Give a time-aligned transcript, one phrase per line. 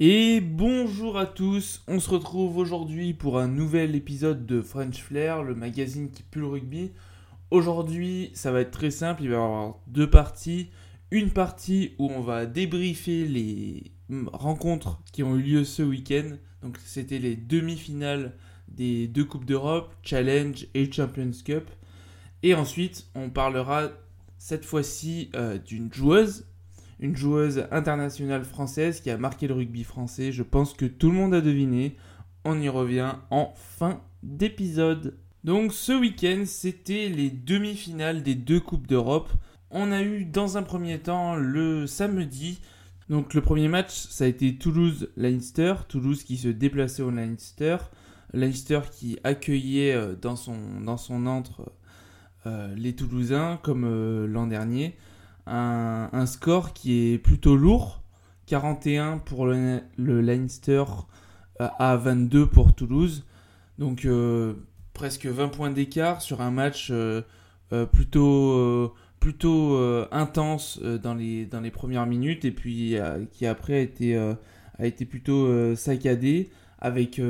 [0.00, 5.42] Et bonjour à tous, on se retrouve aujourd'hui pour un nouvel épisode de French Flair,
[5.42, 6.92] le magazine qui pue le rugby.
[7.50, 10.70] Aujourd'hui, ça va être très simple, il va y avoir deux parties.
[11.10, 13.90] Une partie où on va débriefer les
[14.32, 16.36] rencontres qui ont eu lieu ce week-end.
[16.62, 18.36] Donc c'était les demi-finales
[18.68, 21.68] des deux Coupes d'Europe, Challenge et Champions Cup.
[22.44, 23.88] Et ensuite, on parlera
[24.36, 26.46] cette fois-ci euh, d'une joueuse,
[27.00, 30.32] une joueuse internationale française qui a marqué le rugby français.
[30.32, 31.96] Je pense que tout le monde a deviné.
[32.44, 35.16] On y revient en fin d'épisode.
[35.44, 39.30] Donc ce week-end, c'était les demi-finales des deux Coupes d'Europe.
[39.70, 42.60] On a eu dans un premier temps le samedi.
[43.08, 45.74] Donc le premier match, ça a été Toulouse-Leinster.
[45.88, 47.76] Toulouse qui se déplaçait au Leinster.
[48.32, 51.72] Leinster qui accueillait euh, dans son, dans antre
[52.46, 54.96] euh, les Toulousains comme euh, l'an dernier.
[55.50, 58.02] Un, score qui est plutôt lourd.
[58.46, 60.84] 41 pour le, Leinster
[61.58, 63.24] à 22 pour Toulouse.
[63.78, 64.06] Donc
[64.94, 66.92] presque 20 points d'écart sur un match
[67.92, 69.78] plutôt plutôt
[70.10, 72.96] intense dans, les, dans les premières minutes et puis
[73.32, 77.20] qui après a été, a été plutôt saccadé avec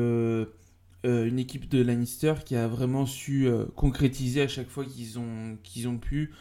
[1.04, 5.18] euh, une équipe de Lannister qui a vraiment su euh, concrétiser à chaque fois qu'ils
[5.20, 6.34] ont, qu'ils ont pu euh,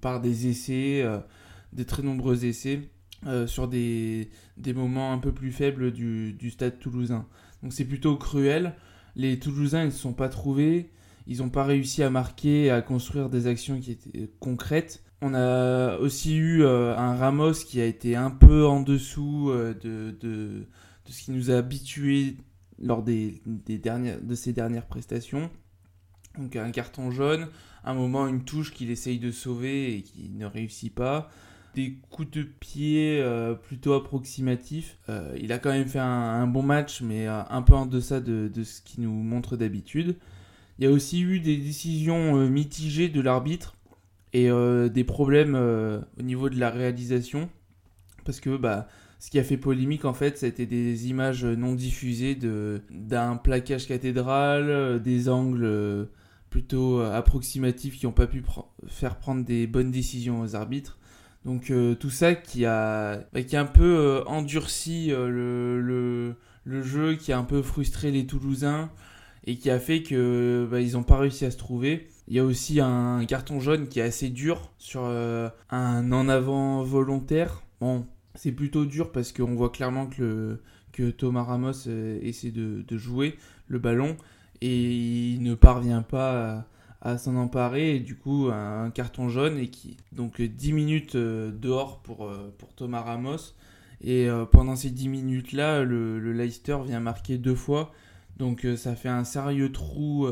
[0.00, 1.04] par des essais,
[1.72, 2.90] des très nombreux essais
[3.46, 7.26] sur des, des, moments un peu plus faibles du, du stade toulousain.
[7.62, 8.74] Donc c'est plutôt cruel.
[9.16, 10.92] Les Toulousains ils ne se sont pas trouvés,
[11.26, 15.02] ils n'ont pas réussi à marquer, à construire des actions qui étaient concrètes.
[15.20, 20.66] On a aussi eu un Ramos qui a été un peu en dessous de, de,
[21.08, 22.36] de ce qui nous a habitués
[22.80, 25.50] lors des, dernières, de ses dernières prestations.
[26.36, 27.48] Donc un carton jaune,
[27.84, 31.30] un moment une touche qu'il essaye de sauver et qui ne réussit pas.
[31.74, 34.98] Des coups de pied euh, plutôt approximatifs.
[35.08, 38.20] Euh, il a quand même fait un, bon match, mais euh, un peu en deçà
[38.20, 40.16] de, de ce qu'il nous montre d'habitude.
[40.78, 43.74] Il y a aussi eu des décisions mitigées de l'arbitre
[44.32, 47.48] et des problèmes au niveau de la réalisation.
[48.24, 48.86] Parce que bah,
[49.18, 52.38] ce qui a fait polémique, en fait, c'était des images non diffusées
[52.90, 56.08] d'un plaquage cathédral, des angles
[56.58, 58.42] plutôt euh, approximatifs qui n'ont pas pu
[58.88, 60.98] faire prendre des bonnes décisions aux arbitres.
[61.44, 67.14] Donc tout ça qui a, bah, qui a un peu endurci le, le, le, jeu,
[67.14, 68.90] qui a un peu frustré les Toulousains
[69.46, 72.08] et qui a fait que bah, ils n'ont pas réussi à se trouver.
[72.26, 76.82] Il y a aussi un carton jaune qui est assez dur sur un en avant
[76.82, 77.62] volontaire.
[77.80, 78.04] Bon,
[78.38, 80.60] c'est plutôt dur parce qu'on voit clairement que,
[80.92, 83.36] que Thomas Ramos euh, essaie de, jouer
[83.66, 84.16] le ballon
[84.60, 86.66] et il ne parvient pas
[87.00, 91.52] à, s'en emparer et du coup un, carton jaune et qui donc 10 minutes euh,
[91.52, 93.54] dehors pour, euh, pour Thomas Ramos
[94.00, 97.92] et pendant ces 10 minutes là le, le, Leicester vient marquer deux fois
[98.36, 100.28] donc ça fait un sérieux trou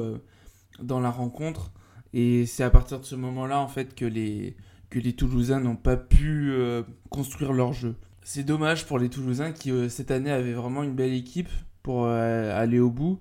[0.81, 1.73] dans la rencontre
[2.13, 4.57] et c'est à partir de ce moment là en fait que les
[4.91, 7.97] que les Toulousains n'ont pas pu euh, construire leur jeu.
[8.23, 11.51] C'est dommage pour les Toulousains qui euh, cette année avaient vraiment une belle équipe
[11.83, 13.21] pour euh, aller au bout.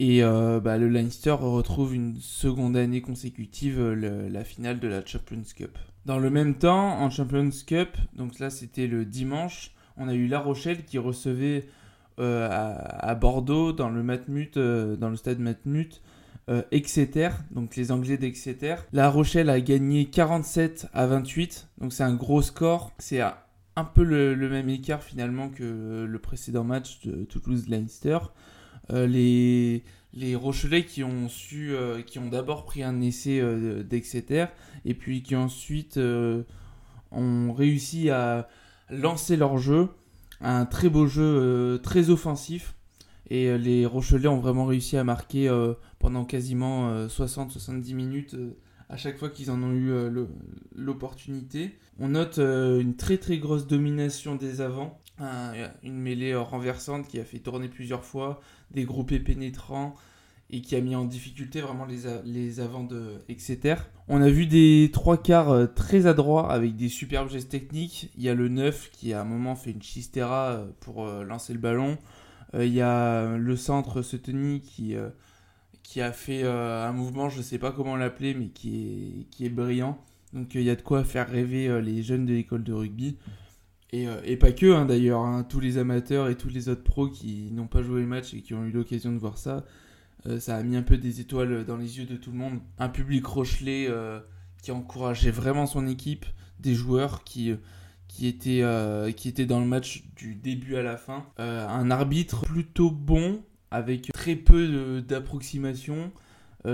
[0.00, 5.78] Et bah, le Leinster retrouve une seconde année consécutive la finale de la Champions Cup.
[6.04, 10.26] Dans le même temps, en Champions Cup, donc là c'était le dimanche, on a eu
[10.26, 11.66] La Rochelle qui recevait
[12.18, 16.02] à, Bordeaux dans le Matmut, dans le stade Matmut,
[16.50, 18.76] euh, Exeter, donc les Anglais d'Exeter.
[18.92, 22.92] La Rochelle a gagné 47 à 28, donc c'est un gros score.
[22.98, 28.18] C'est un peu le, même écart finalement que le précédent match de Toulouse-Leinster.
[28.92, 33.42] Euh, les, Rochelais qui ont su, euh, qui ont d'abord pris un essai
[33.84, 34.46] d'Exeter
[34.84, 35.98] et puis qui ensuite
[37.10, 38.48] ont réussi à
[38.90, 39.88] lancer leur jeu,
[40.40, 42.74] un très beau jeu, très offensif.
[43.30, 45.48] Et les Rochelais ont vraiment réussi à marquer
[46.04, 48.58] pendant quasiment 60-70 euh, minutes euh,
[48.90, 50.26] à chaque fois qu'ils en ont eu euh,
[50.74, 51.78] l'opportunité.
[51.98, 57.38] On note une très très grosse domination des avants, une mêlée renversante qui a fait
[57.38, 58.40] tourner plusieurs fois,
[58.70, 59.94] des groupés pénétrants
[60.50, 63.76] et qui a mis en difficulté vraiment les, les avants de Exeter.
[64.08, 68.10] On a vu des trois quarts très adroits avec des superbes gestes techniques.
[68.16, 71.60] Il y a le 9 qui à un moment fait une chistera pour lancer le
[71.60, 71.96] ballon.
[72.52, 74.96] Il y a le centre Sutony qui
[75.84, 79.30] qui a fait euh, un mouvement, je ne sais pas comment l'appeler, mais qui est,
[79.30, 79.96] qui est brillant.
[80.32, 82.72] Donc euh, il y a de quoi faire rêver euh, les jeunes de l'école de
[82.72, 83.16] rugby.
[83.92, 85.44] Et, et pas que hein, d'ailleurs, hein.
[85.44, 88.40] tous les amateurs et tous les autres pros qui n'ont pas joué le match et
[88.40, 89.64] qui ont eu l'occasion de voir ça,
[90.38, 92.58] ça a mis un peu des étoiles dans les yeux de tout le monde.
[92.78, 93.88] Un public Rochelet
[94.62, 96.24] qui encourageait vraiment son équipe,
[96.58, 97.54] des joueurs qui,
[98.20, 101.26] était dans le match du début à la fin.
[101.38, 106.10] un arbitre plutôt bon, avec très peu d'approximation.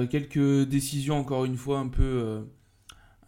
[0.08, 2.44] quelques décisions, encore une fois, un peu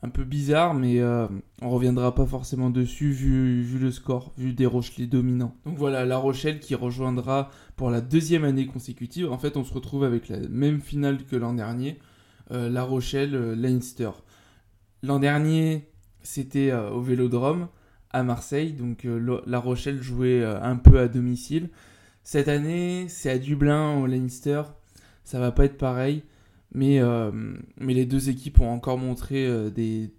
[0.02, 1.28] un peu bizarre, mais euh,
[1.62, 5.54] on reviendra pas forcément dessus vu, vu, le score, vu des Rochelais dominants.
[5.64, 9.30] Donc voilà, La Rochelle qui rejoindra pour la deuxième année consécutive.
[9.30, 12.00] En fait, on se retrouve avec la même finale que l'an dernier,
[12.50, 14.10] euh, La Rochelle-Leinster.
[15.04, 15.88] l'an dernier,
[16.22, 17.68] c'était euh, au Vélodrome
[18.10, 19.06] à Marseille, donc
[19.46, 21.70] La Rochelle jouait un peu à domicile.
[22.24, 24.64] Cette année, c'est à Dublin, au Leinster.
[25.24, 26.22] Ça va pas être pareil.
[26.74, 27.30] Mais, euh,
[27.76, 30.10] mais les deux équipes ont encore montré euh, des,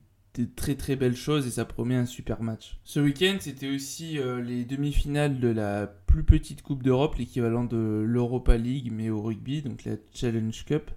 [0.55, 2.79] très très belles choses et ça promet un super match.
[2.83, 8.03] Ce week-end, c'était aussi euh, les demi-finales de la plus petite Coupe d'Europe, l'équivalent de
[8.05, 10.91] l'Europa League, mais au rugby, donc la Challenge Cup.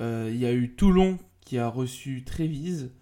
[0.00, 2.92] Il y a eu Toulon qui a reçu Trévise.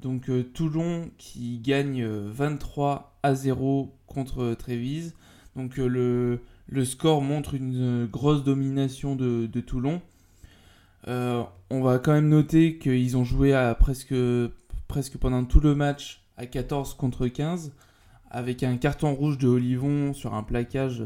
[0.00, 5.14] Donc Toulon qui gagne 23 à 0 contre Trévise.
[5.54, 10.02] Donc le, le, score montre une grosse domination de, de Toulon.
[11.08, 14.14] Euh, on va quand même noter qu'ils ont joué presque
[15.18, 17.72] pendant tout le match à 14 contre 15,
[18.30, 21.04] avec un carton rouge de Olivon sur un plaquage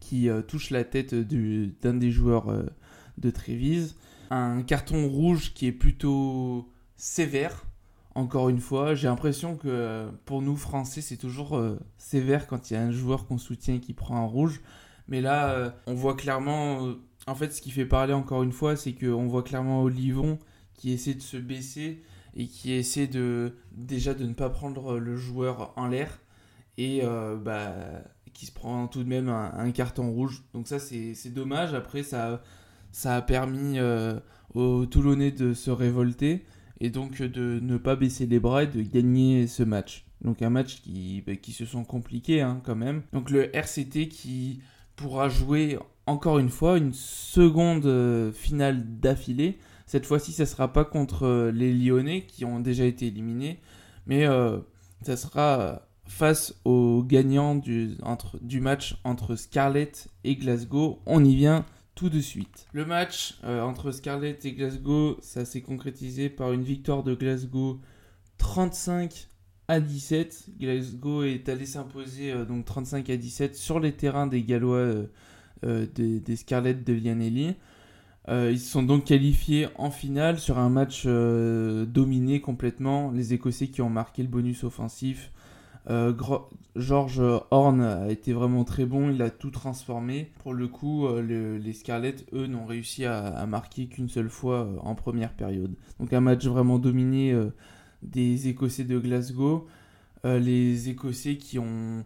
[0.00, 2.64] qui euh, touche la tête d'un des joueurs euh,
[3.18, 3.96] de Trévise.
[4.30, 7.64] Un carton rouge qui est plutôt sévère,
[8.14, 8.94] encore une fois.
[8.94, 11.62] J'ai l'impression que pour nous, Français, c'est toujours
[11.96, 14.62] sévère quand il y a un joueur qu'on soutient qui prend un rouge.
[15.06, 16.96] Mais là, on voit clairement
[17.26, 20.38] en fait, ce qui fait parler encore une fois, c'est qu'on voit clairement Olivon
[20.74, 22.02] qui essaie de se baisser
[22.36, 26.20] et qui essaie de déjà de ne pas prendre le joueur en l'air
[26.76, 27.74] et euh, bah,
[28.32, 30.44] qui se prend tout de même un, carton rouge.
[30.52, 31.74] Donc ça, c'est dommage.
[31.74, 32.42] Après, ça,
[32.92, 34.20] ça a permis euh,
[34.54, 36.44] aux Toulonnais de se révolter
[36.80, 40.04] et donc de ne pas baisser les bras et de gagner ce match.
[40.20, 43.02] Donc un match qui, bah, qui se sont compliqués hein, quand même.
[43.12, 44.60] Donc le RCT qui
[44.96, 49.58] pourra jouer encore une fois une seconde euh, finale d'affilée.
[49.86, 53.60] Cette fois-ci, ça ne sera pas contre euh, les Lyonnais qui ont déjà été éliminés,
[54.06, 54.58] mais euh,
[55.02, 57.96] ça sera face aux gagnants du,
[58.60, 61.00] match entre Scarlett et Glasgow.
[61.04, 61.64] On y vient
[61.96, 62.68] tout de suite.
[62.72, 67.80] Le match entre Scarlett et Glasgow, ça s'est concrétisé par une victoire de Glasgow
[68.38, 69.26] 35
[69.66, 70.50] à 17.
[70.60, 75.06] Glasgow est allé s'imposer donc 35 à 17 sur les terrains des Gallois
[75.62, 77.54] des, des Scarlett de Lianelli.
[78.28, 83.10] Euh, ils se sont donc qualifiés en finale sur un match euh, dominé complètement.
[83.12, 85.32] Les Écossais qui ont marqué le bonus offensif.
[86.74, 87.22] George
[87.52, 90.32] Horn a été vraiment très bon, il a tout transformé.
[90.42, 95.32] Pour le coup, les Scarlett, eux, n'ont réussi à, marquer qu'une seule fois en première
[95.32, 95.76] période.
[96.00, 97.32] Donc un match vraiment dominé
[98.02, 99.68] des Écossais de Glasgow.
[100.24, 102.04] les Écossais qui ont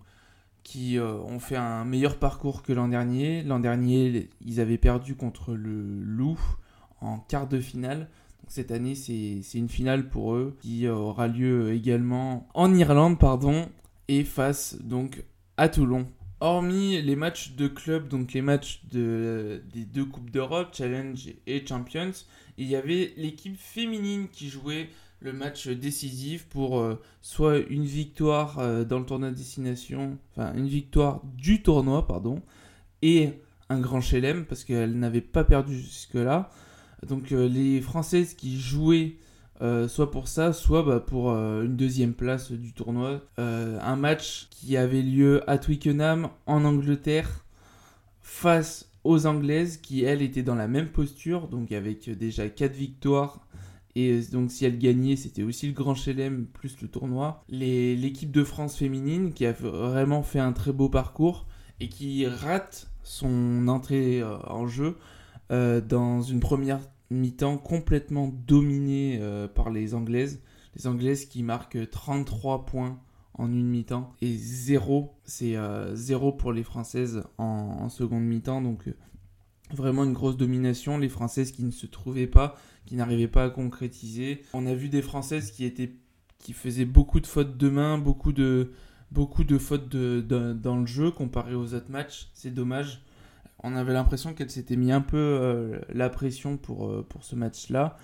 [0.62, 3.42] qui euh, ont fait un meilleur parcours que l'an dernier.
[3.42, 6.38] L'an dernier, ils avaient perdu contre le Loup
[7.00, 8.08] en quart de finale.
[8.48, 13.68] cette année, c'est une finale pour eux qui euh, aura lieu également en Irlande, pardon,
[14.08, 15.22] et face donc
[15.56, 16.06] à Toulon.
[16.40, 21.66] Hormis les matchs de club, donc les matchs de, des deux Coupes d'Europe, Challenge et
[21.66, 22.12] Champions,
[22.56, 24.88] il y avait l'équipe féminine qui jouait
[25.20, 30.52] le match décisif pour euh, soit une victoire euh, dans le tournoi de destination, enfin
[30.54, 32.40] une victoire du tournoi, pardon,
[33.02, 33.30] et
[33.68, 36.50] un grand chelem parce qu'elle n'avait pas perdu jusque-là.
[37.06, 39.16] Donc euh, les Françaises qui jouaient
[39.88, 43.20] soit pour ça, soit bah, pour une deuxième place du tournoi.
[43.36, 47.44] un match qui avait lieu à Twickenham en Angleterre
[48.22, 53.46] face aux Anglaises qui elles étaient dans la même posture, donc avec déjà 4 victoires
[53.96, 57.44] et donc si elle gagnait, c'était aussi le Grand Chelem plus le tournoi.
[57.48, 61.46] L'équipe de France féminine qui a vraiment fait un très beau parcours
[61.80, 64.96] et qui rate son entrée euh, en jeu
[65.50, 66.80] euh, dans une première
[67.10, 70.40] mi-temps complètement dominée euh, par les Anglaises.
[70.76, 73.00] Les Anglaises qui marquent 33 points
[73.34, 75.56] en une mi-temps et 0, c'est
[75.94, 78.60] 0 pour les Françaises en seconde mi-temps.
[78.60, 78.84] Donc
[79.72, 80.98] vraiment une grosse domination.
[80.98, 82.56] Les Françaises qui ne se trouvaient pas
[82.86, 84.42] qui n'arrivaient pas à concrétiser.
[84.52, 85.92] On a vu des Françaises qui étaient
[86.38, 88.72] qui faisaient beaucoup de fautes de main, beaucoup de
[89.10, 90.20] beaucoup de fautes de,
[90.52, 92.28] dans le jeu comparé aux autres matchs.
[92.32, 93.02] C'est dommage.
[93.62, 97.36] On avait l'impression qu'elles s'étaient mis un peu euh, la pression pour, euh, pour ce
[97.36, 97.96] match-là.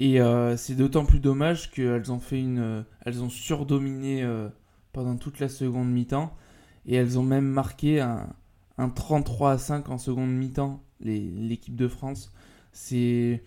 [0.00, 4.26] Et euh, c'est d'autant plus dommage qu'elles ont fait une, elles ont surdominé
[4.92, 6.36] pendant toute la seconde mi-temps
[6.86, 8.28] et elles ont même marqué un,
[8.76, 12.32] un 33 à 5 en seconde mi-temps l'équipe de France.
[12.72, 13.42] C'est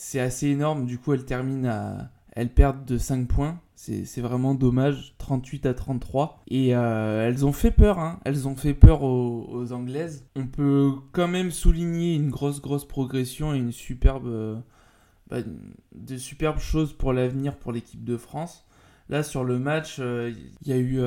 [0.00, 0.86] c'est assez énorme.
[0.86, 3.60] Du coup, elle termine à, elles perdent de 5 points.
[3.74, 6.40] C'est vraiment dommage, 38 à 33.
[6.46, 8.20] Et euh, elles ont fait peur, hein.
[8.24, 10.24] elles ont fait peur aux, Anglaises.
[10.36, 14.56] On peut quand même souligner une grosse, grosse progression et une superbe, euh,
[15.30, 15.38] bah,
[15.96, 18.66] de superbes choses pour l'avenir pour l'équipe de France.
[19.08, 21.00] Là, sur le match, euh, il y a eu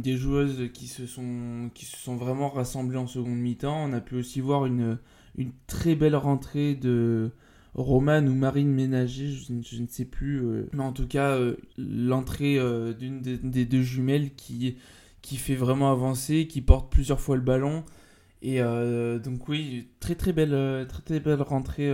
[0.00, 3.84] des joueuses qui se, sont, qui se sont vraiment rassemblées en seconde mi-temps.
[3.88, 4.98] On a pu aussi voir une,
[5.38, 7.30] une très belle rentrée de,
[7.74, 10.44] Romane ou Marine Ménager, je, ne sais plus.
[10.44, 14.76] Euh, mais en tout cas, euh, l'entrée euh, d'une des, deux jumelles qui,
[15.22, 17.84] qui fait vraiment avancer, qui porte plusieurs fois le ballon.
[18.46, 21.90] Et donc oui, très très belle, très, très belle rentrée,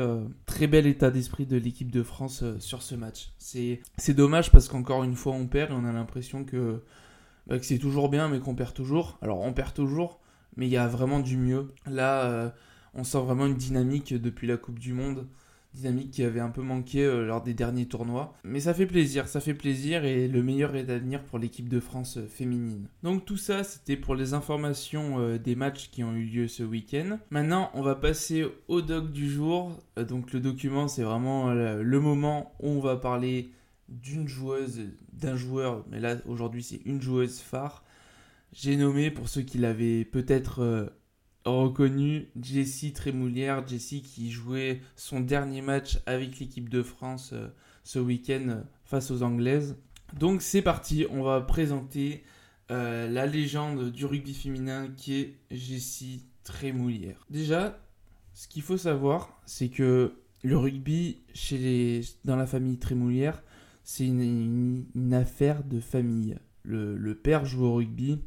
[0.47, 3.31] très bel état d'esprit de l'équipe de France sur ce match.
[3.39, 6.83] C'est dommage parce qu'encore une fois on perd et on a l'impression que,
[7.47, 9.17] bah, que c'est toujours bien mais qu'on perd toujours.
[9.23, 10.19] Alors on perd toujours,
[10.57, 11.69] mais il y a vraiment du mieux.
[11.87, 12.53] Là,
[12.95, 15.29] on sent vraiment une dynamique depuis la Coupe du Monde
[15.75, 18.35] dynamique qui avait un peu manqué euh, lors des derniers tournois.
[18.45, 21.69] Mais ça fait plaisir, ça fait plaisir et le meilleur est à venir pour l'équipe
[21.69, 22.89] de France euh, féminine.
[23.03, 26.63] Donc tout ça, c'était pour les informations euh, des matchs qui ont eu lieu ce
[26.63, 27.19] week-end.
[27.31, 29.79] Maintenant, on va passer au doc du jour.
[29.97, 33.51] donc le document, c'est vraiment le moment où on va parler
[33.89, 34.81] d'une joueuse,
[35.13, 37.85] d'un joueur, mais là aujourd'hui c'est une joueuse phare.
[38.53, 40.91] J'ai nommé, pour ceux qui l'avaient peut-être
[41.51, 47.49] reconnu Jessie Trémoulière, Jessie qui jouait son dernier match avec l'équipe de France euh,
[47.85, 49.77] ce week-end euh, face aux Anglaises.
[50.19, 52.25] Donc c'est parti, on va présenter
[52.71, 57.27] euh, la légende du rugby féminin qui est Jessie Trémoulière.
[57.31, 57.79] Déjà,
[58.35, 63.43] ce qu'il faut savoir, c'est que le rugby chez les, dans la famille Trémoulière,
[63.83, 66.37] c'est une, affaire de famille.
[66.63, 68.21] Le, le, père joue au rugby,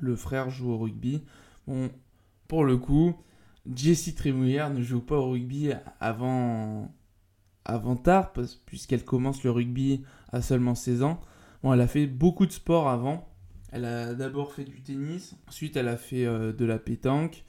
[0.00, 1.22] le frère joue au rugby.
[1.66, 1.90] Bon,
[2.52, 3.14] pour le coup,
[3.74, 6.94] Jessie Trémouillère ne joue pas au rugby avant,
[7.64, 8.34] avant tard,
[8.66, 11.18] puisqu'elle commence le rugby à seulement 16 ans.
[11.62, 13.26] Bon, elle a fait beaucoup de sport avant.
[13.70, 17.42] Elle a d'abord fait du tennis, ensuite elle a fait euh, de la pétanque,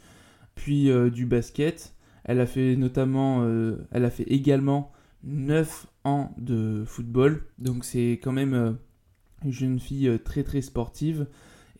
[0.55, 1.95] puis euh, du basket.
[2.24, 4.93] Elle a fait notamment, euh, elle a fait également
[5.25, 7.43] 9 ans de football.
[7.60, 8.77] Donc c'est quand même
[9.43, 11.27] une jeune fille très très sportive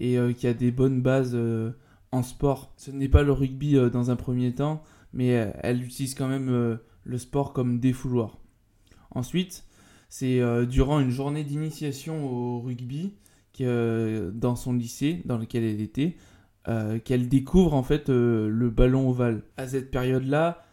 [0.02, 1.38] et qui a des bonnes bases
[2.14, 2.72] en sport.
[2.78, 6.28] Ce n'est pas le rugby euh, dans un premier temps, mais euh, elle utilise quand
[6.28, 8.38] même euh, le sport comme défouloir.
[9.12, 9.66] Ensuite,
[10.10, 13.16] c'est durant une journée d'initiation au rugby
[13.60, 16.18] dans son lycée dans lequel elle était
[17.04, 19.44] qu'elle découvre en fait le ballon ovale.
[19.58, 20.66] À cette période-là,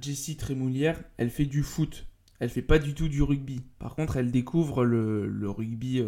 [0.00, 2.06] Jessie Trémoulière, elle fait du foot.
[2.38, 3.62] Elle fait pas du tout du rugby.
[3.80, 6.02] Par contre, elle découvre le, rugby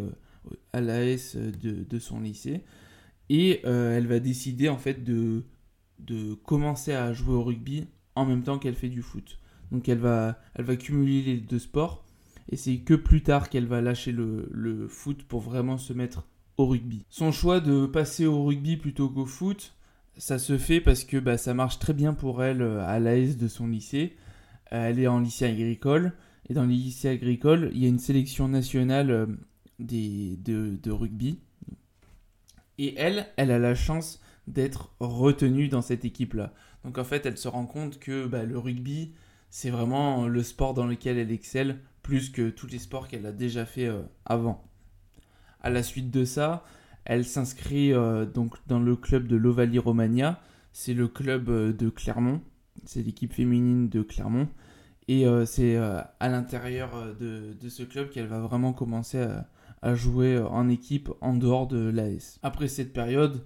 [0.72, 2.64] à l'AS de, de son lycée.
[3.30, 5.44] Et euh, elle va décider en fait de,
[6.44, 9.38] commencer à jouer au rugby en même temps qu'elle fait du foot.
[9.70, 10.38] Donc elle va,
[10.78, 12.04] cumuler les deux sports.
[12.50, 16.66] Et c'est que plus tard qu'elle va lâcher le, foot pour vraiment se mettre au
[16.66, 17.04] rugby.
[17.10, 19.74] Son choix de passer au rugby plutôt qu'au foot,
[20.16, 23.36] ça se fait parce que bah, ça marche très bien pour elle euh, à l'AS
[23.36, 24.16] de son lycée.
[24.72, 26.14] Euh, elle est en lycée agricole.
[26.48, 29.28] Et dans les lycées agricoles, il y a une sélection nationale
[29.78, 31.40] de rugby.
[32.78, 36.52] Et elle, elle a la chance d'être retenue dans cette équipe-là.
[36.84, 39.12] Donc en fait, elle se rend compte que bah, le rugby,
[39.50, 43.32] c'est vraiment le sport dans lequel elle excelle, plus que tous les sports qu'elle a
[43.32, 44.64] déjà fait euh, avant.
[45.60, 46.64] À la suite de ça,
[47.04, 50.40] elle s'inscrit euh, donc dans le club de l'Ovalie Romagna.
[50.72, 52.40] C'est le club euh, de Clermont.
[52.84, 54.48] C'est l'équipe féminine de Clermont.
[55.10, 59.48] Et c'est à l'intérieur de, de, ce club qu'elle va vraiment commencer à,
[59.82, 62.38] à jouer en équipe en dehors de l'AS.
[62.42, 63.42] Après cette période,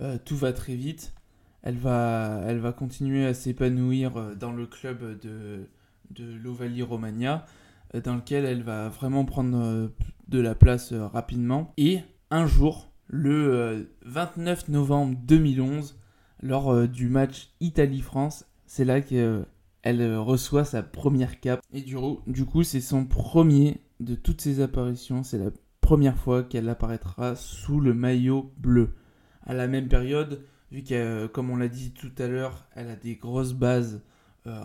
[0.00, 1.14] euh, tout va très vite.
[1.62, 5.66] Elle va, elle va continuer à s'épanouir euh, dans le club de,
[6.10, 7.46] de l'Ovalie Romagna,
[7.94, 9.90] euh, dans lequel elle va vraiment prendre
[10.28, 11.72] de la place rapidement.
[11.76, 12.00] Et
[12.30, 15.98] un jour, le 29 novembre 2011,
[16.42, 21.62] lors du match Italie-France, c'est là qu'elle reçoit sa première cape.
[21.72, 25.22] Et du, coup, c'est son premier de toutes ses apparitions.
[25.22, 25.38] C'est
[25.86, 28.96] première fois qu'elle apparaîtra sous le maillot bleu.
[29.44, 32.96] À la même période, vu que, comme on l'a dit tout à l'heure, elle a
[32.96, 34.02] des grosses bases
[34.48, 34.60] euh,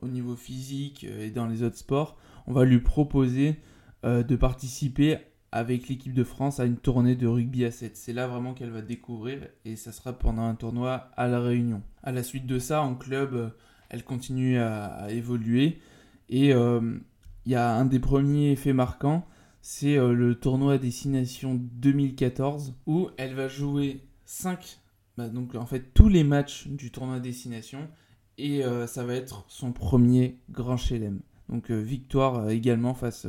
[0.00, 3.56] au niveau physique euh, et dans les autres sports, on va lui proposer
[4.04, 5.18] euh, de participer
[5.50, 7.96] avec l'équipe de France à une tournée de rugby à 7.
[7.96, 11.82] C'est là vraiment qu'elle va découvrir et ça sera pendant un tournoi à La Réunion.
[12.04, 13.52] À la suite de ça, en club,
[13.88, 15.80] elle continue à évoluer
[16.28, 19.26] et il y a un des premiers effets marquants,
[19.66, 24.78] c'est euh, le tournoi Destination 2014 où elle va jouer 5,
[25.16, 27.88] bah, donc en fait tous les matchs du tournoi Destination
[28.36, 31.22] et euh, ça va être son premier grand chelem.
[31.48, 33.26] Donc euh, victoire également face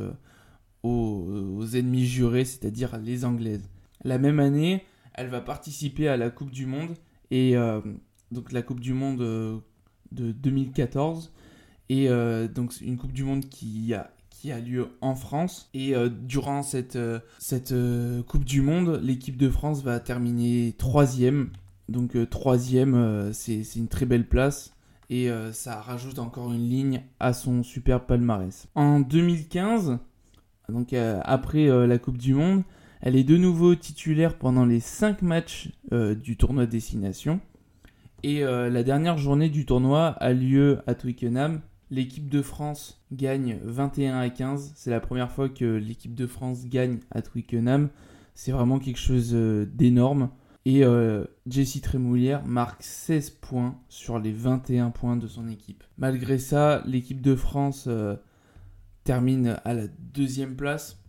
[0.83, 3.69] aux, ennemis jurés, c'est-à-dire les Anglaises.
[4.03, 6.95] La même année, elle va participer à la Coupe du Monde,
[7.31, 7.55] et
[8.31, 9.17] donc la Coupe du Monde
[10.11, 11.33] de 2014,
[11.89, 12.07] et
[12.53, 14.11] donc une Coupe du Monde qui a,
[14.51, 15.69] a lieu en France.
[15.73, 16.97] Et durant cette,
[17.39, 17.73] cette
[18.27, 21.49] Coupe du Monde, l'équipe de France va terminer troisième.
[21.89, 24.73] Donc troisième, c'est une très belle place
[25.09, 28.67] et ça rajoute encore une ligne à son super palmarès.
[28.75, 29.99] En 2015,
[30.69, 32.63] donc euh, après euh, la Coupe du Monde.
[33.01, 37.39] Elle est de nouveau titulaire pendant les 5 matchs euh, du tournoi Destination.
[38.23, 41.61] Et la dernière journée du tournoi a lieu à Twickenham.
[41.91, 44.73] L'équipe de France gagne 21 à 15.
[44.75, 47.89] C'est la première fois que l'équipe de France gagne à Twickenham.
[48.33, 50.29] C'est vraiment quelque chose d'énorme.
[50.65, 50.83] Et
[51.47, 55.83] Jessie Trémoulière marque 16 points sur les 21 points de son équipe.
[55.97, 57.87] Malgré ça, l'équipe de France
[59.05, 60.99] termine à la deuxième place.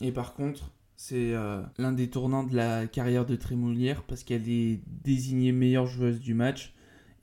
[0.00, 4.48] Et par contre, c'est euh, l'un des tournants de la carrière de Trémoulière parce qu'elle
[4.48, 6.74] est désignée meilleure joueuse du match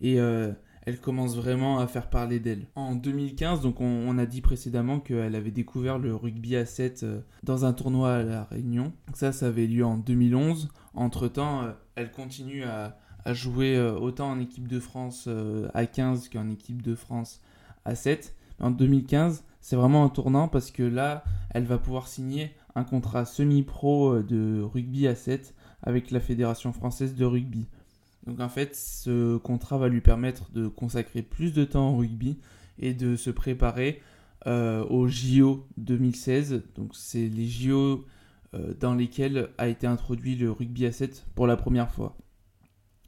[0.01, 0.51] et euh,
[0.83, 2.65] elle commence vraiment à faire parler d'elle.
[2.75, 7.19] En 2015, donc on, a dit précédemment qu'elle avait découvert le rugby à 7 euh,
[7.43, 8.93] dans un tournoi à La Réunion.
[9.13, 10.69] Ça, ça avait lieu en 2011.
[10.93, 11.63] Entre-temps,
[11.95, 12.97] elle continue à,
[13.33, 15.29] jouer autant en équipe de France
[15.75, 17.39] à 15 qu'en équipe de France
[17.85, 18.35] à 7.
[18.59, 23.25] En 2015, c'est vraiment un tournant parce que là, elle va pouvoir signer un contrat
[23.25, 27.67] semi-pro euh, de rugby à 7 avec la Fédération française de rugby.
[28.27, 32.37] Donc en fait, ce contrat va lui permettre de consacrer plus de temps au rugby
[32.77, 34.01] et de se préparer
[34.47, 36.63] euh, au JO 2016.
[36.75, 38.05] Donc c'est les JO
[38.53, 42.17] euh, dans lesquels a été introduit le rugby à 7 pour la première fois.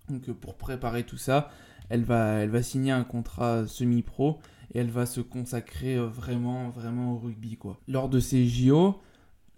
[0.09, 1.51] Donc pour préparer tout ça,
[1.89, 4.39] elle va, signer un contrat semi-pro
[4.73, 7.59] et elle va se consacrer euh, vraiment, vraiment au rugby.
[7.87, 8.99] Lors de ces JO,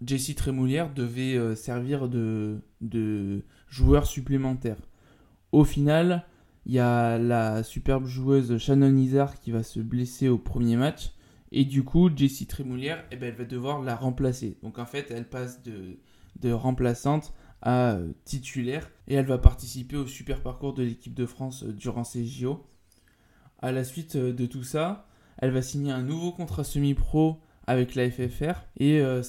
[0.04, 4.76] Jessie Trémoulière devait euh, servir de joueur supplémentaire.
[5.56, 6.26] Au final,
[6.66, 11.12] il y a la superbe joueuse Shannon Izar qui va se blesser au premier match.
[11.50, 14.58] Et du coup, Jessie Trémoulière, eh ben, elle va devoir la remplacer.
[14.62, 18.90] Donc en fait, elle passe de, remplaçante à euh, titulaire.
[19.08, 22.62] Et elle va participer au super parcours de l'équipe de France durant ces JO.
[23.60, 28.10] À la suite de tout ça, elle va signer un nouveau contrat semi-pro avec la
[28.10, 28.60] FFR.
[28.76, 29.22] Et euh,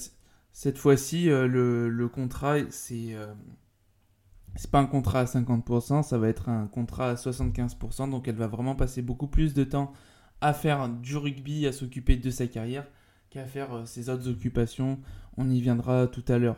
[0.52, 3.32] cette fois-ci, euh, le, contrat, c'est euh,
[4.56, 8.10] c'est pas un contrat à 50%, ça va être un contrat à 75%.
[8.10, 9.92] Donc elle va vraiment passer beaucoup plus de temps
[10.40, 12.86] à faire du rugby, à s'occuper de sa carrière,
[13.30, 14.98] qu'à faire ses autres occupations.
[15.36, 16.56] On y viendra tout à l'heure.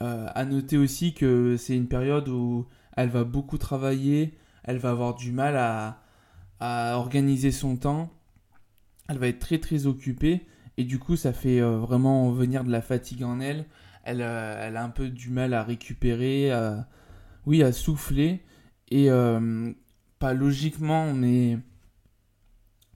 [0.00, 5.14] à noter aussi que c'est une période où elle va beaucoup travailler, elle va avoir
[5.14, 6.02] du mal à,
[6.60, 8.10] à organiser son temps
[9.08, 10.46] elle va être très très occupée
[10.76, 13.64] et du coup ça fait euh, vraiment venir de la fatigue en elle.
[14.08, 16.86] Elle, euh, elle, a un peu du mal à récupérer, à,
[17.72, 18.40] souffler.
[18.90, 19.70] Et euh,
[20.18, 21.58] pas logiquement mais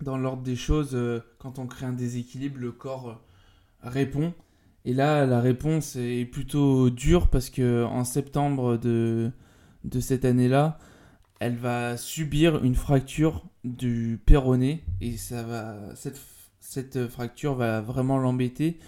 [0.00, 0.98] dans l'ordre des choses,
[1.38, 3.20] quand on crée un déséquilibre, le corps
[3.82, 4.32] répond.
[4.86, 9.30] Et là, la réponse est plutôt dure parce que en septembre de,
[10.00, 10.78] cette année-là,
[11.40, 14.82] elle va subir une fracture du péroné.
[15.02, 15.76] Et ça va
[16.58, 18.78] cette fracture va vraiment l'embêter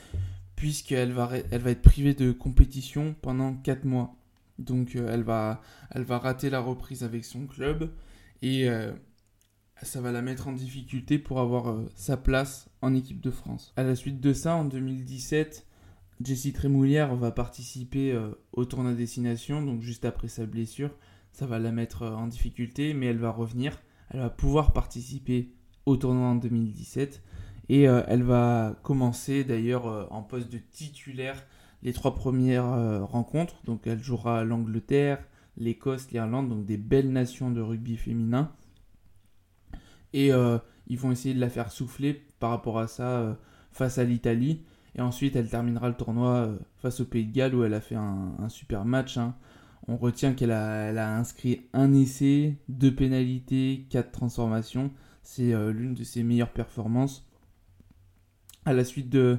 [0.64, 4.16] puisqu'elle va, elle va être privée de compétition pendant 4 mois.
[4.58, 5.60] Donc euh, elle, va,
[6.08, 7.90] rater la reprise avec son club
[8.40, 8.90] et euh,
[9.82, 13.74] ça va la mettre en difficulté pour avoir euh, sa place en équipe de France.
[13.76, 15.66] À la suite de ça, en 2017,
[16.24, 18.18] Jessie Trémoulière va participer
[18.54, 20.96] au tournoi destination, donc juste après sa blessure
[21.32, 23.82] ça va la mettre en difficulté, mais elle va revenir.
[24.08, 25.50] Elle va pouvoir participer
[25.84, 27.22] au tournoi en 2017.
[27.68, 31.42] Et euh, elle va commencer d'ailleurs euh, en poste de titulaire
[31.82, 33.56] les trois premières rencontres.
[33.64, 35.22] Donc elle jouera l'Angleterre,
[35.58, 38.52] l'Écosse, l'Irlande, donc des belles nations de rugby féminin.
[40.14, 40.30] Et
[40.86, 43.36] ils vont essayer de la faire souffler par rapport à ça
[43.70, 44.62] face à l'Italie.
[44.96, 47.96] Et ensuite, elle terminera le tournoi face au Pays de Galles où elle a fait
[47.96, 49.18] un, super match.
[49.18, 49.34] Hein.
[49.86, 54.90] On retient qu'elle a, inscrit un essai, deux pénalités, quatre transformations.
[55.22, 57.26] C'est euh, l'une de ses meilleures performances.
[58.66, 59.38] À la suite de,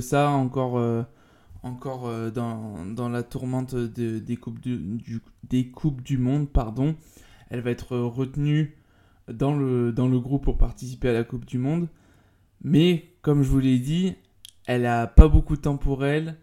[0.00, 1.02] ça, encore, euh,
[1.64, 4.60] euh, dans, la tourmente des, coupes
[6.02, 6.96] du, Monde, pardon,
[7.50, 8.76] elle va être retenue
[9.28, 11.88] dans le, groupe pour participer à la Coupe du Monde.
[12.62, 14.14] Mais, comme je vous l'ai dit,
[14.66, 16.36] elle n'a pas beaucoup de temps pour elle.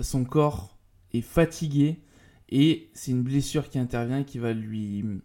[0.00, 0.76] Son corps
[1.12, 2.00] est fatigué.
[2.48, 5.20] Et c'est une blessure qui intervient qui va lui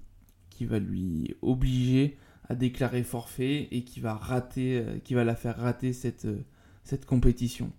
[1.42, 2.18] obliger
[2.52, 6.44] à déclarer forfait et qui va rater, euh, qui va la faire rater cette, euh,
[6.84, 7.72] cette compétition.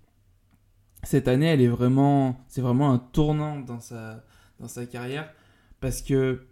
[1.02, 4.24] cette année, elle est vraiment, c'est vraiment un tournant dans sa,
[4.60, 5.30] dans sa carrière
[5.80, 6.46] parce que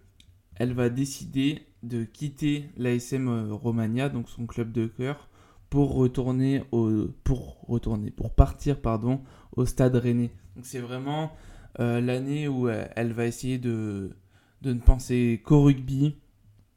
[0.57, 5.31] elle va décider de quitter l'ASM euh, Romagna, donc son club de cœur,
[5.71, 9.23] pour retourner au, pour retourner, pour partir pardon,
[9.57, 10.33] au Stade Rennais.
[10.57, 11.33] Donc c'est vraiment
[11.79, 14.11] l'année où elle va essayer de,
[14.61, 16.17] de ne penser qu'au rugby,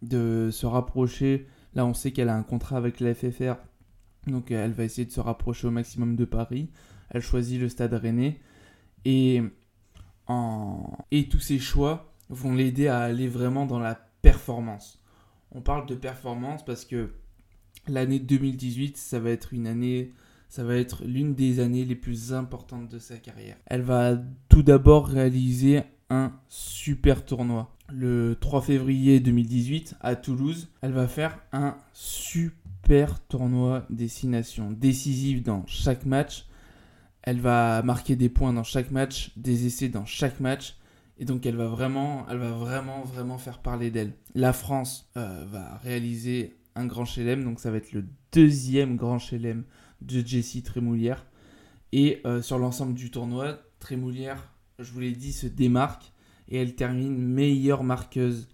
[0.03, 1.47] de se rapprocher.
[1.73, 3.55] Là, on sait qu'elle a un contrat avec la FFR,
[4.27, 6.69] donc elle va essayer de se rapprocher au maximum de Paris.
[7.09, 8.39] Elle choisit le Stade Rennais
[9.05, 9.41] et
[10.27, 10.97] en...
[11.11, 15.03] et tous ses choix vont l'aider à aller vraiment dans la performance.
[15.51, 17.13] On parle de performance parce que
[17.87, 20.13] l'année 2018, ça va être une année,
[20.49, 23.57] ça va être l'une des années les plus importantes de sa carrière.
[23.65, 24.17] Elle va
[24.49, 27.75] tout d'abord réaliser un super tournoi.
[27.89, 35.65] Le 3 février 2018 à Toulouse, elle va faire un super tournoi destination, décisif dans
[35.67, 36.45] chaque match.
[37.21, 40.77] Elle va marquer des points dans chaque match, des essais dans chaque match.
[41.17, 44.13] Et donc elle va vraiment, elle va vraiment, vraiment faire parler d'elle.
[44.33, 49.19] La France euh, va réaliser un grand chelem, donc ça va être le deuxième grand
[49.19, 49.63] chelem
[50.01, 51.25] de Jessie Trémoulière.
[51.91, 56.12] Et euh, sur l'ensemble du tournoi, Trémoulière, je vous l'ai dit, se démarque
[56.53, 58.47] et elle termine meilleure marqueuse.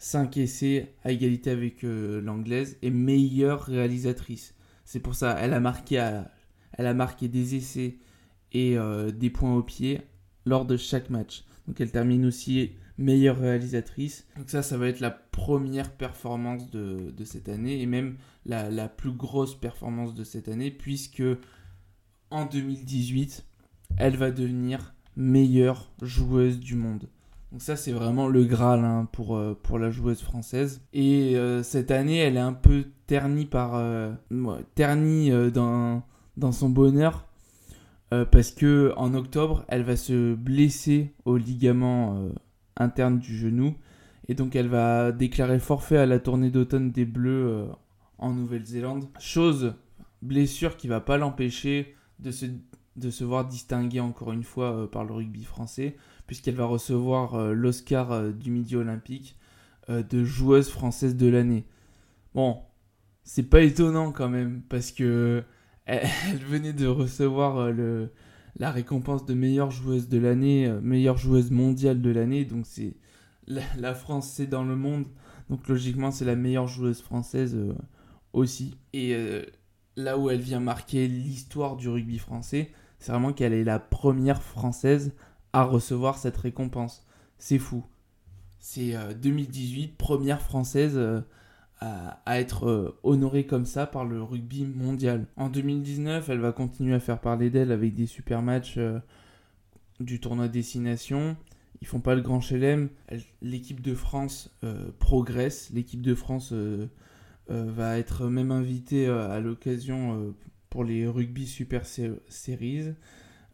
[0.00, 4.54] 5 essais à égalité avec euh, l'anglaise et meilleure réalisatrice.
[4.84, 5.96] C'est pour ça, elle a marqué,
[6.74, 7.96] elle a marqué des essais
[8.52, 8.78] et
[9.12, 10.00] des points au pied
[10.46, 11.44] lors de chaque match.
[11.66, 14.26] Donc elle termine aussi meilleure réalisatrice.
[14.36, 19.12] Donc ça, ça va être la première performance de, cette année et même la, plus
[19.12, 21.22] grosse performance de cette année puisque
[22.30, 23.46] en 2018,
[23.96, 27.08] elle va devenir meilleure joueuse du monde.
[27.50, 30.82] Donc ça, c'est vraiment le Graal hein, pour, euh, pour la joueuse française.
[30.92, 33.48] Et euh, cette année, elle est un peu ternie.
[33.52, 34.12] Euh,
[35.50, 37.26] dans, son bonheur
[38.10, 42.28] parce que en octobre, elle va se blesser au ligament
[42.76, 43.74] interne du genou
[44.28, 47.66] et donc elle va déclarer forfait à la tournée d'automne des Bleus
[48.18, 49.08] en Nouvelle-Zélande.
[49.18, 49.74] Chose,
[50.22, 52.46] blessure qui va pas l'empêcher de se,
[52.96, 55.96] de se voir distinguer encore une fois par le rugby français,
[56.28, 59.36] puisqu'elle va recevoir l'Oscar du Midi Olympique
[59.88, 61.64] de joueuse française de l'année.
[62.34, 62.60] Bon,
[63.24, 65.44] c'est pas étonnant quand même, parce que
[65.84, 68.06] elle, venait de recevoir euh,
[68.56, 72.46] la récompense de meilleure joueuse de l'année, euh, meilleure joueuse mondiale de l'année.
[72.46, 72.96] Donc c'est
[73.46, 75.06] la, France, c'est dans le monde.
[75.50, 77.74] Donc logiquement, c'est la meilleure joueuse française euh,
[78.32, 78.78] aussi.
[78.94, 79.14] Et
[79.96, 84.42] là où elle vient marquer l'histoire du rugby français, c'est vraiment qu'elle est la première
[84.42, 85.12] française
[85.58, 87.04] à recevoir cette récompense.
[87.38, 87.84] C'est fou.
[88.58, 90.98] C'est 2018, première française
[91.80, 95.26] à, être euh, honorée comme ça par le rugby mondial.
[95.36, 98.98] En 2019, elle va continuer à faire parler d'elle avec des super matchs euh,
[100.00, 101.36] du tournoi Destination.
[101.80, 102.88] Ils font pas le grand chelem.
[103.40, 105.70] L'équipe de France euh, progresse.
[105.72, 106.52] L'équipe de France
[107.48, 110.34] va être même invitée à l'occasion
[110.70, 112.94] pour les rugby super series.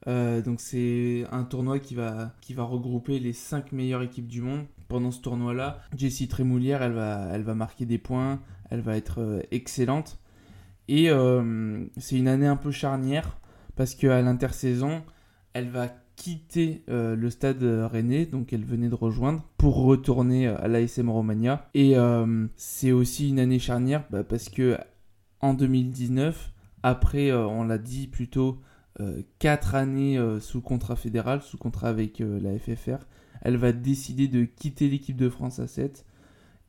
[0.06, 4.66] Donc c'est un tournoi qui va, qui va regrouper les 5 meilleures équipes du monde
[4.88, 5.80] pendant ce tournoi-là.
[5.96, 8.40] Jessie Trémoulière, elle va, elle va marquer des points,
[8.70, 10.18] elle va être euh, excellente.
[10.88, 13.38] Et euh, c'est une année un peu charnière
[13.76, 15.02] parce qu'à l'intersaison,
[15.52, 20.68] elle va quitter euh, le stade rennais, donc elle venait de rejoindre, pour retourner à
[20.68, 21.68] l'ASM Romagna.
[21.74, 21.94] Et
[22.56, 24.76] c'est aussi une année charnière bah, parce que
[25.40, 28.60] en 2019, après, on l'a dit plutôt,
[29.38, 33.04] 4 années sous contrat fédéral, sous contrat avec la FFR,
[33.40, 36.04] elle va décider de quitter l'équipe de France à 7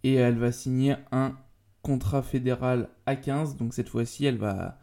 [0.03, 1.35] et elle va signer un
[1.81, 3.57] contrat fédéral à 15.
[3.57, 4.77] Donc cette fois-ci, elle va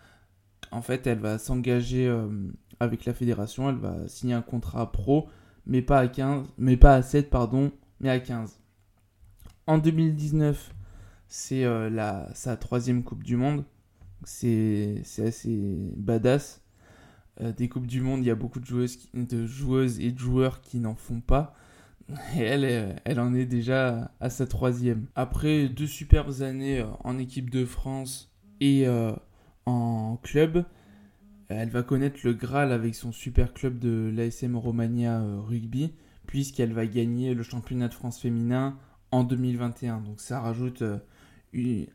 [0.71, 2.29] en fait, elle va s'engager euh,
[2.81, 5.29] avec la fédération, elle va signer un contrat pro
[5.67, 8.59] mais pas à 15, mais pas à 7 pardon, mais à 15.
[9.67, 10.75] En 2019,
[11.29, 13.65] c'est euh, sa troisième Coupe du Monde.
[14.25, 16.62] C'est assez badass.
[17.41, 20.79] Euh, des Coupes du Monde, il y a beaucoup de joueuses, et de joueurs qui
[20.79, 21.55] n'en font pas.
[22.37, 25.07] Et elle, elle en est déjà à sa troisième.
[25.15, 29.13] Après deux superbes années euh, en équipe de France et euh,
[29.67, 30.65] en club,
[31.49, 35.93] elle va connaître le Graal avec son super club de l'ASM Romagna euh, Rugby,
[36.27, 38.79] puisqu'elle va gagner le championnat de France féminin
[39.11, 40.01] en 2021.
[40.01, 40.83] Donc ça rajoute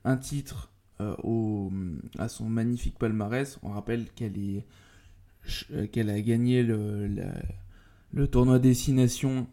[0.04, 3.60] un titre à son magnifique palmarès.
[3.64, 4.66] On rappelle qu'elle est
[5.92, 7.10] qu'elle a gagné le,
[8.12, 9.48] le tournoi Destination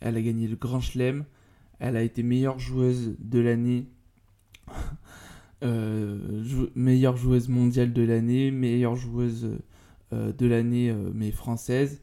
[0.00, 1.24] elle a gagné le Grand Chelem.
[1.78, 3.86] Elle a été meilleure joueuse de l'année.
[5.62, 6.16] Euh,
[6.74, 8.50] meilleure joueuse mondiale de l'année.
[8.50, 9.58] Meilleure joueuse
[10.10, 12.00] de l'année, mais française.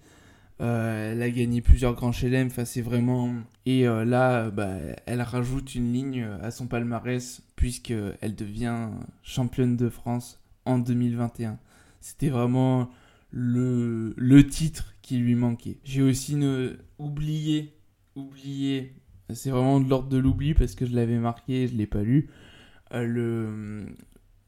[0.60, 2.50] elle a gagné plusieurs grands chelem.
[2.50, 3.34] Enfin, c'est vraiment.
[3.66, 4.76] Et là, bah,
[5.08, 8.90] elle rajoute une ligne à son palmarès puisqu'elle devient
[9.24, 11.58] championne de France en 2021.
[12.00, 12.92] C'était vraiment
[13.32, 15.80] le, le titre qui lui manquait.
[15.84, 16.38] J'ai aussi
[16.98, 17.74] oublié,
[18.16, 18.94] oublié,
[19.34, 22.04] c'est vraiment de l'ordre de l'oubli parce que je l'avais marqué, je ne l'ai pas
[22.04, 22.30] lu.
[22.94, 23.96] Euh, le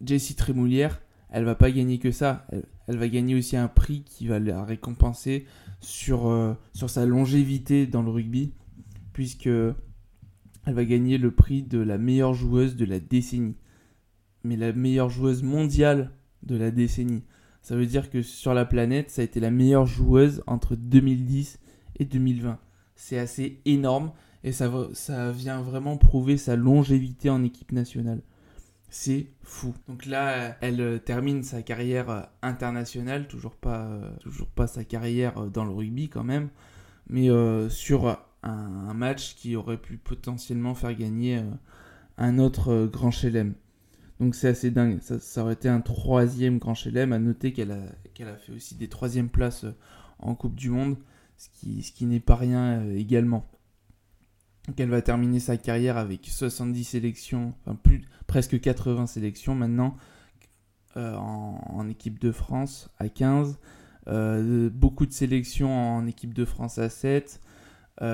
[0.06, 2.48] Jessie Trémoulière, elle va pas gagner que ça.
[2.88, 5.46] Elle, va gagner aussi un prix qui va la récompenser
[5.80, 8.54] sur, euh, sur sa longévité dans le rugby,
[9.14, 9.76] puisque elle
[10.74, 13.58] va gagner le prix de la meilleure joueuse de la décennie.
[14.44, 16.12] Mais la meilleure joueuse mondiale
[16.44, 17.24] de la décennie.
[17.62, 21.60] Ça veut dire que sur la planète, ça a été la meilleure joueuse entre 2010
[22.00, 22.58] et 2020.
[22.96, 24.12] C'est assez énorme
[24.44, 24.70] et ça,
[25.32, 28.22] vient vraiment prouver sa longévité en équipe nationale.
[28.90, 29.74] C'est fou.
[29.88, 33.28] Donc là, elle euh, termine sa carrière euh, internationale,
[33.66, 36.50] euh, toujours pas sa carrière dans le rugby quand même,
[37.08, 37.30] mais
[37.70, 41.42] sur un, match qui aurait pu potentiellement faire gagner
[42.18, 43.54] un autre grand chelem.
[44.20, 45.00] Donc c'est assez dingue.
[45.02, 47.14] Ça, aurait été un troisième grand chelem.
[47.14, 47.82] À noter qu'elle a,
[48.14, 49.76] qu'elle a fait aussi des troisièmes places euh,
[50.20, 50.98] en Coupe du Monde,
[51.38, 53.50] ce qui, n'est pas rien euh, également.
[54.68, 59.96] Donc elle va terminer sa carrière avec 70 sélections, enfin plus, presque 80 sélections maintenant
[60.98, 63.58] euh, en, équipe de France à 15.
[64.74, 67.42] beaucoup de sélections en équipe de France à 7.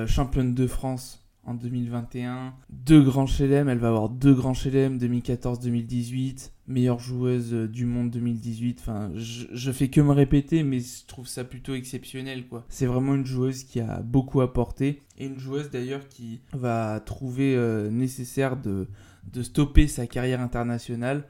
[0.06, 2.54] championne de France en 2021.
[2.70, 8.10] Deux grands chelem, elle va avoir deux grands chelem 2014-2018, meilleure joueuse euh, du monde
[8.10, 8.80] 2018.
[8.82, 12.66] Enfin, je, fais que me répéter, mais je trouve ça plutôt exceptionnel, quoi.
[12.70, 17.56] C'est vraiment une joueuse qui a beaucoup apporté et une joueuse d'ailleurs qui va trouver
[17.56, 18.88] euh, nécessaire de,
[19.42, 21.26] stopper sa carrière internationale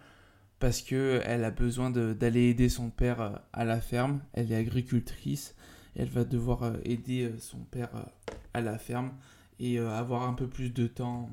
[0.60, 4.21] parce que elle a besoin d'aller aider son père euh, à la ferme.
[4.34, 5.56] Elle est agricultrice.
[5.97, 7.89] Elle va devoir aider son père
[8.54, 9.12] à la ferme
[9.60, 11.30] et euh, avoir un peu plus de temps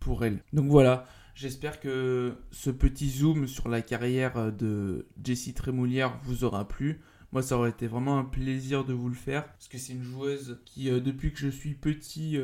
[0.00, 0.42] pour elle.
[0.52, 6.44] Donc voilà, j'espère que ce petit zoom sur la carrière euh, de Jessie Trémoulière vous
[6.44, 7.00] aura plu.
[7.32, 10.02] Moi, ça aurait été vraiment un plaisir de vous le faire parce que c'est une
[10.02, 12.38] joueuse qui, euh, depuis que je suis petit,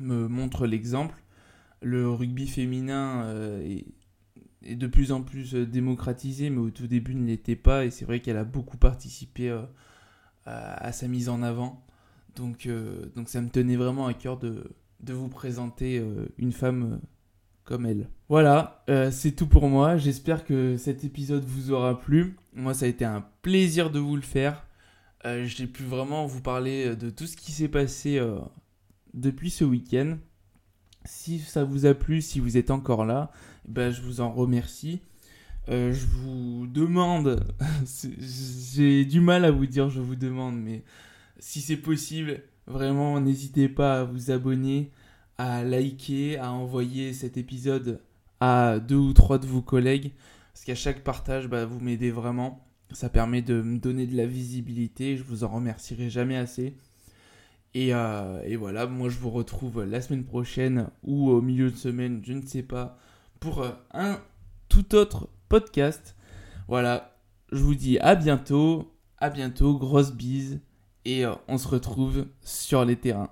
[0.00, 1.22] me montre l'exemple.
[1.82, 3.28] Le rugby féminin
[3.64, 3.84] est,
[4.76, 7.84] de plus en plus démocratisé, mais au tout début ne l'était pas.
[7.84, 9.50] Et c'est vrai qu'elle a beaucoup participé
[10.46, 11.84] à, sa mise en avant.
[12.36, 16.52] Donc, euh, donc ça me tenait vraiment à cœur de, de vous présenter euh, une
[16.52, 16.96] femme euh,
[17.64, 18.08] comme elle.
[18.28, 19.96] Voilà, c'est tout pour moi.
[19.96, 22.36] J'espère que cet épisode vous aura plu.
[22.54, 24.66] Moi, ça a été un plaisir de vous le faire.
[25.24, 28.20] J'ai pu vraiment vous parler de tout ce qui s'est passé
[29.14, 30.16] depuis ce week-end.
[31.04, 33.30] Si ça vous a plu, si vous êtes encore là,
[33.68, 35.00] ben, je vous en remercie.
[35.68, 37.46] je vous demande,
[38.18, 40.82] j'ai du mal à vous dire je vous demande, mais
[41.42, 44.92] si c'est possible, vraiment, n'hésitez pas à vous abonner,
[45.38, 48.00] à liker, à envoyer cet épisode
[48.38, 50.12] à deux ou trois de vos collègues.
[50.52, 52.64] Parce qu'à chaque partage, bah, vous m'aidez vraiment.
[52.92, 55.16] Ça permet de me donner de la visibilité.
[55.16, 56.76] Je vous en remercierai jamais assez.
[57.74, 61.76] Et, euh, et, voilà, moi je vous retrouve la semaine prochaine ou au milieu de
[61.76, 62.98] semaine, je ne sais pas,
[63.40, 64.20] pour euh, un
[64.68, 66.14] tout autre podcast.
[66.68, 67.18] Voilà,
[67.50, 68.94] je vous dis à bientôt.
[69.18, 70.60] À bientôt, grosse bise
[71.04, 73.20] et euh, on se retrouve sur les terrains.